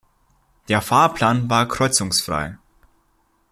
Der 0.67 0.81
Fahrplan 0.81 1.47
war 1.47 1.67
kreuzungsfrei. 1.67 2.57